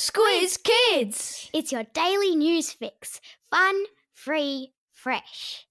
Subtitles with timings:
[0.00, 1.50] Squiz Kids!
[1.52, 3.20] It's your daily news fix.
[3.50, 3.82] Fun,
[4.14, 5.66] free, fresh.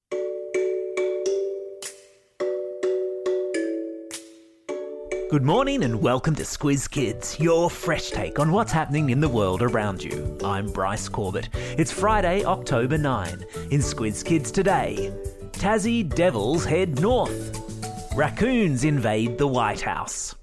[5.29, 9.29] Good morning and welcome to Squiz Kids, your fresh take on what's happening in the
[9.29, 10.37] world around you.
[10.43, 11.47] I'm Bryce Corbett.
[11.77, 13.45] It's Friday, October 9.
[13.71, 15.09] In Squiz Kids today,
[15.51, 18.13] Tassie Devils head north.
[18.13, 20.35] Raccoons invade the White House.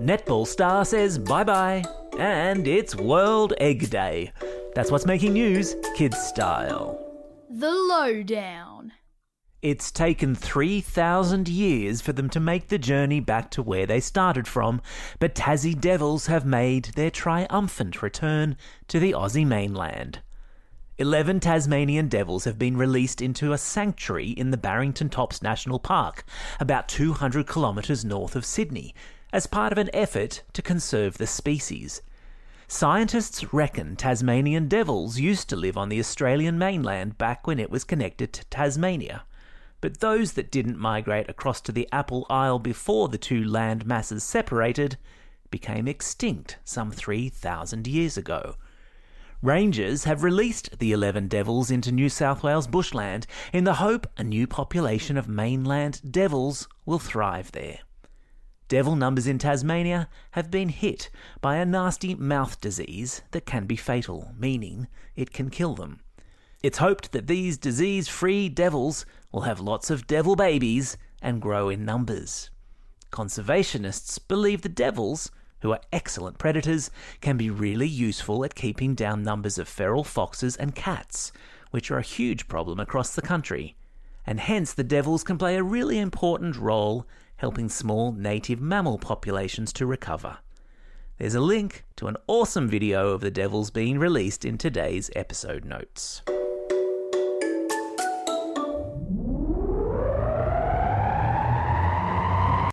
[0.00, 1.82] Netball star says bye bye.
[2.18, 4.32] And it's World Egg Day.
[4.74, 6.98] That's what's making news, kids style.
[7.48, 8.92] The Lowdown.
[9.62, 14.46] It's taken 3,000 years for them to make the journey back to where they started
[14.46, 14.82] from,
[15.20, 18.56] but Tassie Devils have made their triumphant return
[18.88, 20.20] to the Aussie mainland.
[20.98, 26.24] Eleven Tasmanian devils have been released into a sanctuary in the Barrington Tops National Park,
[26.60, 28.94] about 200 kilometres north of Sydney,
[29.32, 32.02] as part of an effort to conserve the species.
[32.68, 37.84] Scientists reckon Tasmanian devils used to live on the Australian mainland back when it was
[37.84, 39.24] connected to Tasmania.
[39.80, 44.22] But those that didn't migrate across to the Apple Isle before the two land masses
[44.22, 44.96] separated
[45.50, 48.56] became extinct some 3,000 years ago.
[49.42, 54.22] Rangers have released the 11 devils into New South Wales bushland in the hope a
[54.22, 57.80] new population of mainland devils will thrive there.
[58.72, 61.10] Devil numbers in Tasmania have been hit
[61.42, 66.00] by a nasty mouth disease that can be fatal, meaning it can kill them.
[66.62, 71.68] It's hoped that these disease free devils will have lots of devil babies and grow
[71.68, 72.48] in numbers.
[73.10, 79.22] Conservationists believe the devils, who are excellent predators, can be really useful at keeping down
[79.22, 81.30] numbers of feral foxes and cats,
[81.72, 83.76] which are a huge problem across the country.
[84.26, 87.06] And hence, the devils can play a really important role
[87.42, 90.38] helping small native mammal populations to recover.
[91.18, 95.64] There's a link to an awesome video of the devils being released in today's episode
[95.64, 96.22] notes.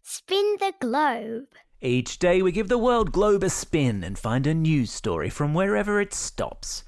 [0.03, 1.47] Spin the globe.
[1.81, 5.55] Each day we give the world globe a spin and find a news story from
[5.55, 6.83] wherever it stops.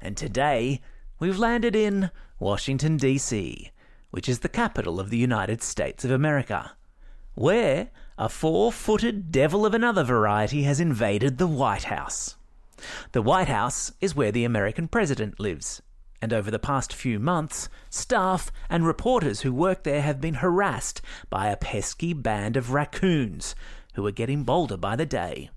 [0.00, 0.80] And today
[1.18, 3.72] we've landed in Washington, D.C.,
[4.10, 6.72] which is the capital of the United States of America,
[7.36, 12.34] where a four footed devil of another variety has invaded the White House.
[13.12, 15.82] The White House is where the American president lives,
[16.22, 21.02] and over the past few months, staff and reporters who work there have been harassed
[21.28, 23.54] by a pesky band of raccoons
[23.94, 25.50] who are getting bolder by the day.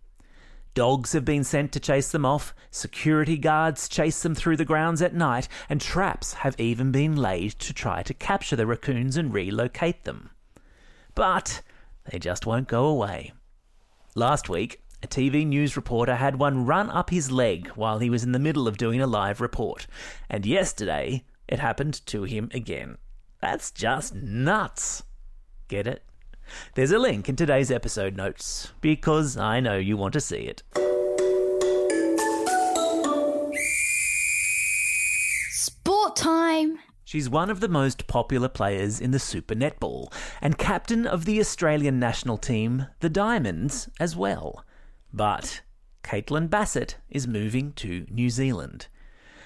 [0.73, 5.01] Dogs have been sent to chase them off, security guards chase them through the grounds
[5.01, 9.34] at night, and traps have even been laid to try to capture the raccoons and
[9.34, 10.31] relocate them.
[11.19, 11.63] But
[12.09, 13.34] they just won't go away.
[14.16, 18.24] Last week, a TV news reporter had one run up his leg while he was
[18.24, 19.85] in the middle of doing a live report,
[20.29, 22.97] and yesterday it happened to him again.
[23.41, 25.03] That's just nuts.
[25.68, 26.06] Get it?
[26.75, 30.63] There's a link in today's episode notes because I know you want to see it.
[35.52, 36.79] Sport time!
[37.09, 41.40] She's one of the most popular players in the Super Netball and captain of the
[41.40, 44.64] Australian national team, the Diamonds, as well.
[45.12, 45.62] But
[46.03, 48.90] Caitlin Bassett is moving to New Zealand.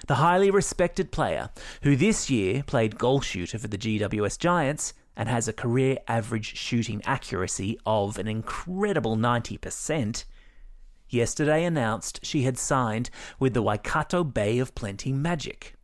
[0.07, 1.51] The highly respected player,
[1.83, 6.57] who this year played goal shooter for the GWS Giants and has a career average
[6.57, 10.25] shooting accuracy of an incredible 90%,
[11.07, 13.09] yesterday announced she had signed
[13.39, 15.77] with the Waikato Bay of Plenty Magic.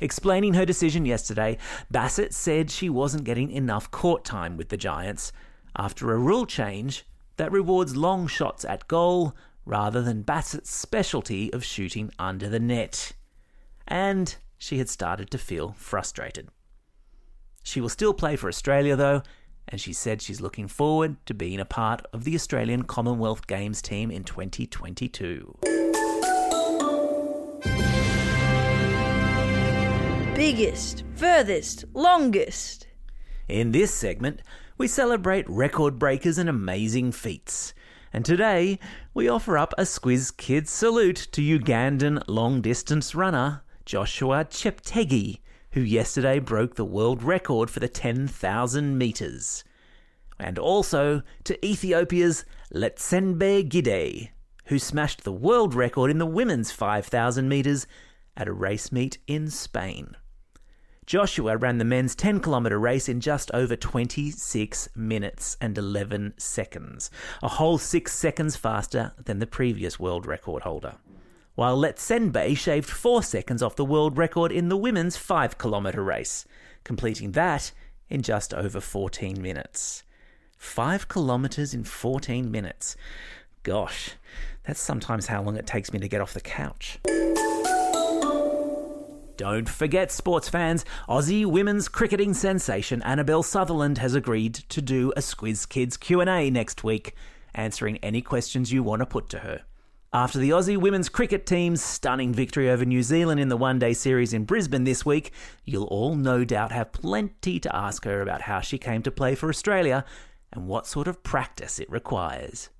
[0.00, 1.56] Explaining her decision yesterday,
[1.90, 5.32] Bassett said she wasn't getting enough court time with the Giants
[5.76, 7.04] after a rule change
[7.36, 9.34] that rewards long shots at goal
[9.64, 13.12] rather than Bassett's specialty of shooting under the net.
[13.86, 16.48] And she had started to feel frustrated.
[17.62, 19.22] She will still play for Australia though,
[19.68, 23.82] and she said she's looking forward to being a part of the Australian Commonwealth Games
[23.82, 25.85] team in 2022.
[30.36, 32.88] Biggest, furthest, longest.
[33.48, 34.42] In this segment,
[34.76, 37.72] we celebrate record breakers and amazing feats.
[38.12, 38.78] And today,
[39.14, 45.38] we offer up a Squiz Kids salute to Ugandan long distance runner Joshua Cheptegei,
[45.72, 49.64] who yesterday broke the world record for the 10,000 metres.
[50.38, 52.44] And also to Ethiopia's
[52.74, 54.32] Letesenbet Gidey,
[54.66, 57.86] who smashed the world record in the women's 5,000 metres
[58.36, 60.14] at a race meet in Spain.
[61.06, 67.12] Joshua ran the men's 10 kilometre race in just over 26 minutes and 11 seconds,
[67.44, 70.96] a whole six seconds faster than the previous world record holder.
[71.54, 76.44] while Letesenbet shaved 4 seconds off the world record in the women's 5 kilometre race,
[76.84, 77.72] completing that
[78.10, 80.02] in just over 14 minutes.
[80.58, 82.96] 5 kilometres in 14 minutes.
[83.62, 84.10] Gosh,
[84.64, 86.98] that's sometimes how long it takes me to get off the couch.
[89.36, 95.20] Don't forget, sports fans, Aussie women's cricketing sensation Annabelle Sutherland has agreed to do a
[95.20, 97.14] Squiz Kids Q&A next week,
[97.54, 99.62] answering any questions you want to put to her.
[100.10, 103.92] After the Aussie women's cricket team's stunning victory over New Zealand in the one day
[103.92, 105.32] series in Brisbane this week,
[105.66, 109.34] you'll all no doubt have plenty to ask her about how she came to play
[109.34, 110.06] for Australia
[110.50, 112.70] and what sort of practice it requires.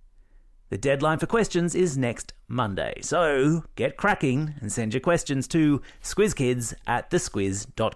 [0.68, 5.80] The deadline for questions is next Monday, so get cracking and send your questions to
[6.02, 7.86] squizkids at thesquiz.com.au.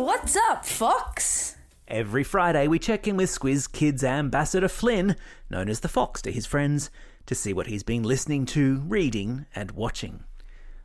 [0.00, 1.56] What's up, Fox?
[1.88, 5.16] Every Friday, we check in with Squiz Kids ambassador Flynn,
[5.50, 6.88] known as the Fox to his friends,
[7.26, 10.22] to see what he's been listening to, reading, and watching.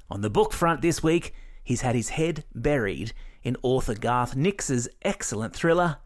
[0.10, 4.90] On the book front this week, he's had his head buried in author Garth Nix's
[5.04, 5.98] excellent thriller,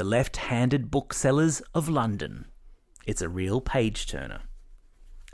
[0.00, 2.46] The Left Handed Booksellers of London.
[3.04, 4.40] It's a real page turner.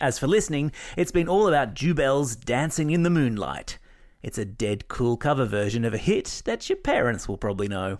[0.00, 3.78] As for listening, it's been all about Jubël's Dancing in the Moonlight.
[4.24, 7.98] It's a dead cool cover version of a hit that your parents will probably know.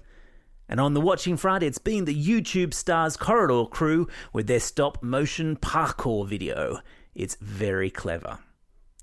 [0.69, 5.01] And on the watching front, it's been the YouTube Stars Corridor crew with their stop
[5.05, 6.81] motion parkour video.
[7.15, 8.41] It's very clever.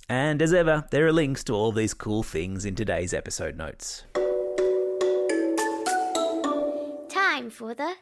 [0.09, 4.03] And as ever, there are links to all these cool things in today's episode notes.
[7.43, 7.95] Time for the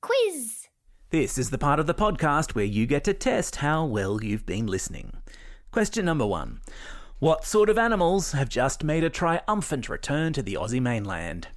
[0.00, 0.68] quiz.
[1.10, 4.46] This is the part of the podcast where you get to test how well you've
[4.46, 5.12] been listening.
[5.72, 6.60] Question number one
[7.18, 11.48] What sort of animals have just made a triumphant return to the Aussie mainland?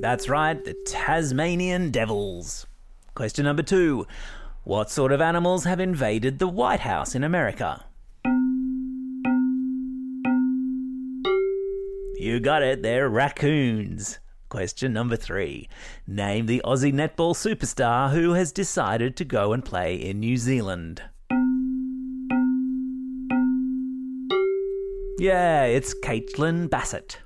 [0.00, 2.66] That's right, the Tasmanian Devils.
[3.14, 4.08] Question number two
[4.64, 7.84] What sort of animals have invaded the White House in America?
[12.20, 14.18] You got it, they're raccoons.
[14.48, 15.68] Question number three.
[16.04, 21.00] Name the Aussie netball superstar who has decided to go and play in New Zealand.
[25.20, 27.20] Yeah, it's Caitlin Bassett.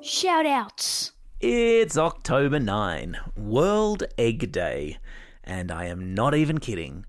[0.00, 1.10] Shout outs.
[1.40, 4.98] It's October 9, World Egg Day.
[5.42, 7.04] And I am not even kidding.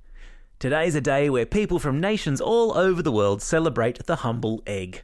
[0.57, 5.03] Today's a day where people from nations all over the world celebrate the humble egg.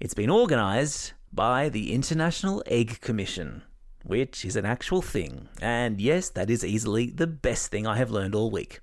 [0.00, 3.64] It's been organised by the International Egg Commission,
[4.02, 5.50] which is an actual thing.
[5.60, 8.80] And yes, that is easily the best thing I have learned all week.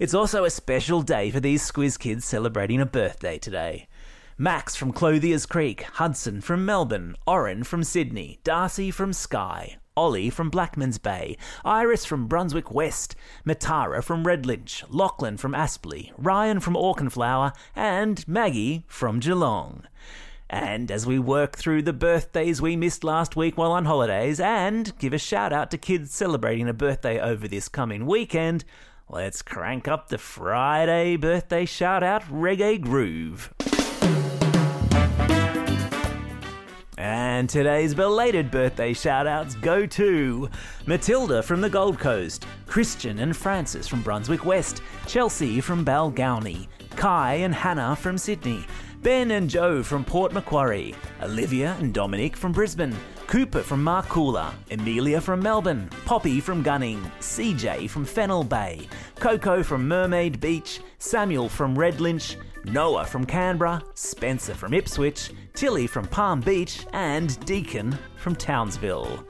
[0.00, 3.86] It's also a special day for these Squiz kids celebrating a birthday today.
[4.38, 10.48] Max from Clothiers Creek, Hudson from Melbourne, Oren from Sydney, Darcy from Skye, Ollie from
[10.48, 17.52] Blackman's Bay, Iris from Brunswick West, Matara from Redlinch, Lachlan from Aspley, Ryan from Auchenflower,
[17.74, 19.82] and Maggie from Geelong.
[20.48, 24.96] And as we work through the birthdays we missed last week while on holidays, and
[25.00, 28.64] give a shout out to kids celebrating a birthday over this coming weekend,
[29.08, 33.52] let's crank up the Friday birthday shout out reggae groove.
[36.98, 40.50] And today's belated birthday shout-outs go to
[40.84, 47.34] Matilda from the Gold Coast, Christian and Francis from Brunswick West, Chelsea from Balgownie, Kai
[47.34, 48.66] and Hannah from Sydney,
[49.00, 52.96] Ben and Joe from Port Macquarie, Olivia and Dominic from Brisbane,
[53.28, 58.88] Cooper from Marcoola, Emilia from Melbourne, Poppy from Gunning, CJ from Fennell Bay,
[59.20, 62.34] Coco from Mermaid Beach, Samuel from Redlinch,
[62.72, 69.24] Noah from Canberra, Spencer from Ipswich, Tilly from Palm Beach, and Deacon from Townsville.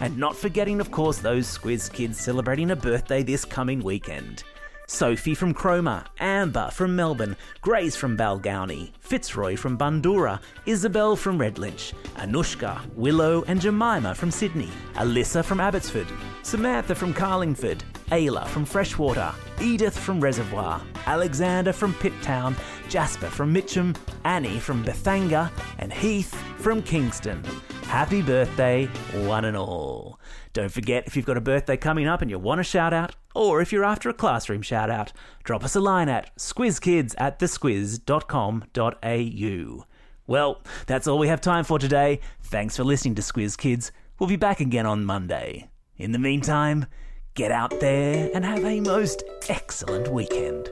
[0.00, 4.44] And not forgetting, of course, those Squiz kids celebrating a birthday this coming weekend.
[4.86, 11.94] Sophie from Cromer, Amber from Melbourne, Grace from Balgownie, Fitzroy from Bundoora, Isabel from Redlinch,
[12.16, 16.06] Anushka, Willow and Jemima from Sydney, Alyssa from Abbotsford,
[16.42, 22.56] Samantha from Carlingford, Ayla from Freshwater, Edith from Reservoir, Alexander from Pitt Town,
[22.88, 23.94] Jasper from Mitcham,
[24.24, 27.42] Annie from Bethanga, and Heath from Kingston.
[27.84, 28.86] Happy birthday,
[29.26, 30.18] one and all.
[30.52, 33.14] Don't forget, if you've got a birthday coming up and you want a shout out,
[33.34, 37.38] or if you're after a classroom shout out, drop us a line at squizkids at
[37.38, 39.84] thesquiz.com.au.
[40.26, 42.20] Well, that's all we have time for today.
[42.42, 43.92] Thanks for listening to Squiz Kids.
[44.18, 45.68] We'll be back again on Monday.
[45.96, 46.86] In the meantime,
[47.34, 50.68] get out there and have a most excellent weekend.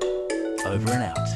[0.65, 1.29] Over and out.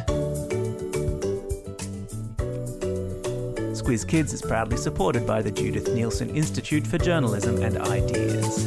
[3.75, 8.67] Squiz Kids is proudly supported by the Judith Neilson Institute for Journalism and Ideas.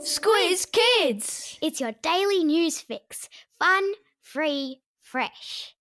[0.00, 1.58] Squiz Kids!
[1.60, 3.28] It's your daily news fix.
[3.58, 5.75] Fun, free, fresh.